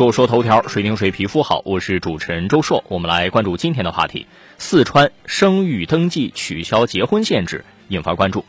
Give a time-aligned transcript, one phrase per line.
[0.00, 2.82] 说说头条，水灵水皮肤好，我是主持人周硕。
[2.88, 4.26] 我们来关注今天的话题：
[4.56, 8.46] 四川生育登记取消结婚限制，引发关注。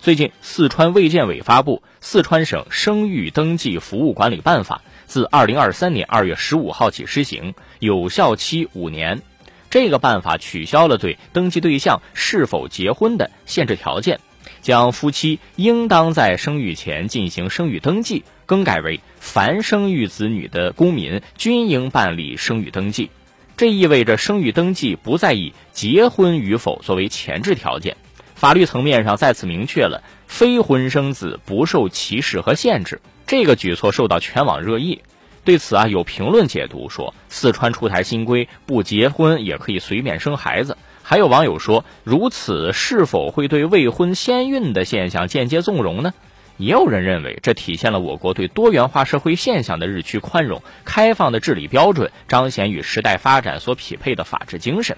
[0.00, 9.20] 最近，四川卫健委发布《四川省生育登记服务管理办法》，自二零二三年二月十五号起施行，有效期五年。
[9.68, 14.20] 这个办法取消了对登记对象是否结婚的限制条件。
[14.62, 23.10] 将夫妻应当在生育前进行生育登记更改为凡生育子女的公民均应办理生育登记，
[23.56, 27.96] 这意味着生育登记不再以结婚与否作为前置条件，
[28.34, 33.00] 法律层面上再次明确了非婚生子不受歧视和限制。
[33.26, 35.00] 这个举措受到全网热议。
[35.44, 40.78] 对此啊，有评论解读说，四川出台新规，不结婚也可以随便生孩子。
[41.02, 46.14] 还有网友说，如此是否会对未婚先孕的现象间接纵容呢？
[46.56, 54.96] 也有人认为，这体现了我国对多元化社会现象的日趋宽容、开放的治理标准，彰显与时代发展所匹配的法治精神。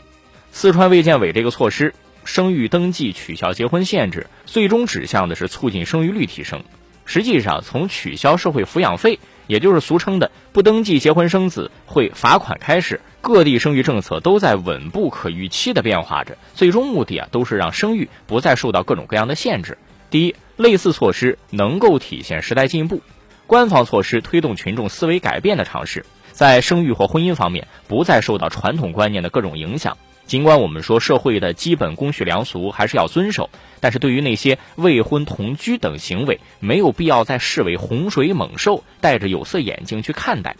[0.52, 1.94] 四川卫健委这个措施，
[2.24, 6.62] 生育登记取消结婚限制，最终指向的是促进生育率提升。
[7.04, 9.18] 实际上，从取消社会抚养费。
[9.46, 19.78] 也就是俗称的不登记结婚生子会罚款开始，各地生育政策都在稳步可预期的变化着，最终目的啊都是让生育不再受到各种各样的限制。
[20.16, 23.02] 第一，类似措施能够体现时代进步，
[23.46, 29.98] 官方措施推动群众思维改变的尝试，在生育或婚姻方面不再受到传统观念的各种影响。
[30.24, 40.56] 尽管我们说社会的基本公序良俗还是要遵守，但是对于那些未婚同居等行为，没有必要再视为洪水猛兽，戴着有色眼镜去看待。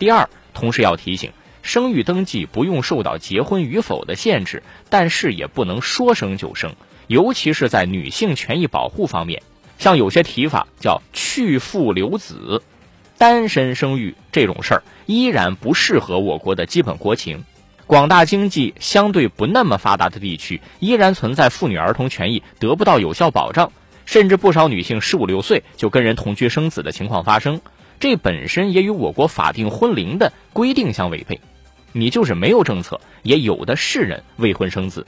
[0.00, 1.30] 第二，同时要提醒，
[1.62, 6.74] 生育登记不用受到结婚与否的限制，但是也不能说生就生，
[7.08, 9.42] 尤其是在女性权益保护方面，
[9.78, 12.62] 像有些提法叫去父留子，
[13.16, 17.44] 单身生育这种事儿，依然不适合我国的基本国情。
[17.86, 23.72] 广大经济相对不那么发达的地区，依然存在妇女儿童权益得不到有效保障，
[24.04, 27.58] 甚至不少女性十五六岁就跟人同居生子的情况发生。
[27.98, 31.40] 这本身也与我国法定婚龄的规定相违背。
[31.92, 35.06] 你就是没有政策，也有的是人未婚生子。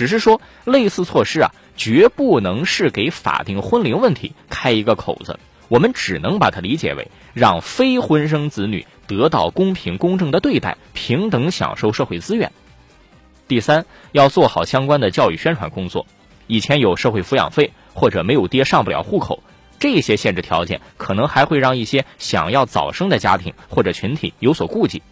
[0.00, 5.38] 只是说，类似措施啊，绝不能是给法定婚龄问题开一个口子。
[5.68, 12.50] 我们只能把它理解为让非婚生子女得到公平公正的对待，平等享受社会资源。
[13.46, 16.06] 第三，要做好相关的教育宣传工作。
[16.46, 19.42] 以前有社会抚养费或者没有爹上不了户口
[19.78, 25.02] 这些限制条件，可能还会让一些想要早生的家庭或者群体有所顾忌。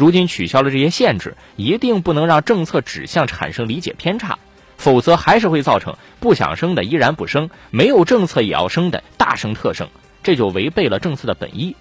[0.00, 4.38] 如今取消了这些限制，一定不能让政策指向产生理解偏差。
[4.78, 9.90] 否则还是会造成不想生的依然不生，没有政策也要生的大生特生，
[10.22, 11.76] 这就违背了政策的本意。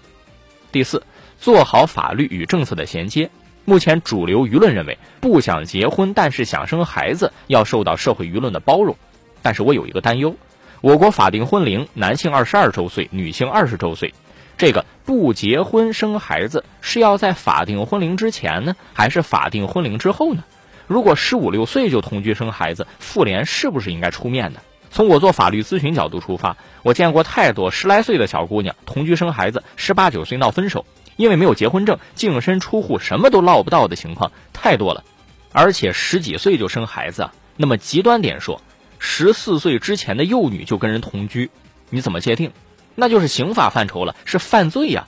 [0.69, 1.01] 第四，
[1.39, 3.29] 做好法律与政策的衔接。
[3.63, 8.97] 目前主流舆论认为，不想结婚但是想生孩子要受到社会舆论的包容，
[9.41, 10.35] 但是我有一个担忧：
[10.81, 14.13] 我国法定婚龄男性二十二周岁，女性二十周岁，
[14.59, 20.43] 这个不结婚生孩子是要在法定婚龄之前呢，还是法定婚龄之后呢？
[20.85, 24.59] 如果十五六岁就同居生孩子，妇联是不是应该出面呢？
[24.91, 35.05] 从我做法律咨询角度出发，我见过太多十来岁的小姑娘同居生孩子，十八九岁闹分手，因为没有结婚证，净身出户什么都捞不到的情况太多了。
[35.53, 38.61] 而且十几岁就生孩子，那么极端点说，
[38.97, 41.49] 十四岁之前的幼女就跟人同居，
[41.89, 42.51] 你怎么界定？
[42.95, 45.07] 那就是刑法范畴了，是犯罪呀！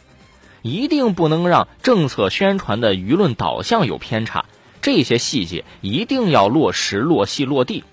[0.62, 4.46] 一定不能让政策宣传的舆论导向有偏差。
[4.82, 7.84] 这些细节一定要落实、落细、落地。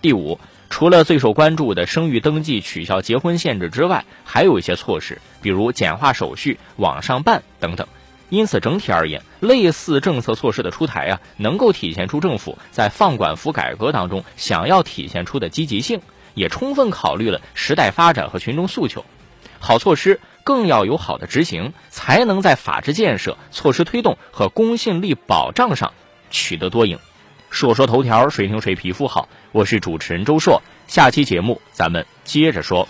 [0.00, 0.38] 第五，
[0.70, 7.86] 除了最受关注的生育登记取消结婚限制之外，还有一些措施，比如简化手续、网上办等等。
[8.30, 16.02] 因此，整体而言，类似政策措施的出台啊，能够体现出政府在放管服改革当中想要体现出的积极性，
[16.34, 19.04] 也充分考虑了时代发展和群众诉求。
[19.58, 25.92] 好措施更要有好的执行，才能在法治建设、措施推动和公信力保障上。
[26.30, 26.98] 取得多赢，
[27.50, 29.28] 说说头条，谁听谁皮肤好。
[29.52, 32.88] 我是主持人周硕，下期节目咱们接着说。